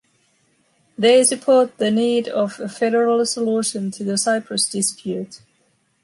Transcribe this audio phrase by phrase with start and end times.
[0.97, 5.41] They support the need of a federal solution to the Cyprus dispute.